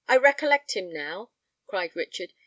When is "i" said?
0.09-0.17